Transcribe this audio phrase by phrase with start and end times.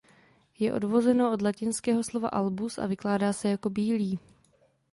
[0.57, 4.19] Je odvozeno od latinského slova "albus" a vykládá se jako „bílý“.